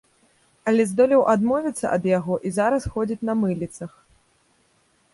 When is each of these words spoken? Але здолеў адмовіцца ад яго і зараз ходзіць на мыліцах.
Але 0.71 0.85
здолеў 0.91 1.21
адмовіцца 1.33 1.93
ад 1.99 2.03
яго 2.17 2.41
і 2.49 2.55
зараз 2.59 2.91
ходзіць 2.97 3.25
на 3.33 3.39
мыліцах. 3.47 3.91